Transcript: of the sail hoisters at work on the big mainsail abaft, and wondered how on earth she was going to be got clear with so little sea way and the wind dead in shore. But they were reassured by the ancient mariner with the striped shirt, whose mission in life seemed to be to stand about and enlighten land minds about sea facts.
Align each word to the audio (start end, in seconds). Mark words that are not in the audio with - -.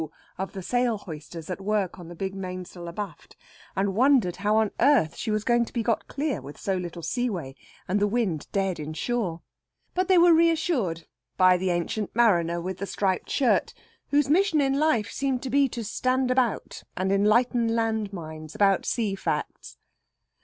of 0.39 0.53
the 0.53 0.63
sail 0.63 0.97
hoisters 0.97 1.47
at 1.51 1.61
work 1.61 1.99
on 1.99 2.07
the 2.07 2.15
big 2.15 2.33
mainsail 2.33 2.87
abaft, 2.87 3.35
and 3.75 3.93
wondered 3.93 4.37
how 4.37 4.55
on 4.57 4.71
earth 4.79 5.15
she 5.15 5.29
was 5.29 5.43
going 5.43 5.63
to 5.63 5.71
be 5.71 5.83
got 5.83 6.07
clear 6.07 6.41
with 6.41 6.57
so 6.57 6.75
little 6.75 7.03
sea 7.03 7.29
way 7.29 7.53
and 7.87 7.99
the 7.99 8.07
wind 8.07 8.47
dead 8.51 8.79
in 8.79 8.93
shore. 8.93 9.41
But 9.93 10.07
they 10.07 10.17
were 10.17 10.33
reassured 10.33 11.05
by 11.37 11.55
the 11.55 11.69
ancient 11.69 12.15
mariner 12.15 12.59
with 12.59 12.79
the 12.79 12.87
striped 12.87 13.29
shirt, 13.29 13.75
whose 14.09 14.27
mission 14.27 14.59
in 14.59 14.79
life 14.79 15.11
seemed 15.11 15.43
to 15.43 15.51
be 15.51 15.69
to 15.69 15.83
stand 15.83 16.31
about 16.31 16.81
and 16.97 17.11
enlighten 17.11 17.75
land 17.75 18.11
minds 18.11 18.55
about 18.55 18.87
sea 18.87 19.13
facts. 19.13 19.77